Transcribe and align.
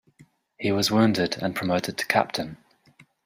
He 0.57 0.71
was 0.71 0.89
wounded 0.89 1.37
and 1.43 1.55
promoted 1.55 1.95
to 1.99 2.07
captain. 2.07 2.57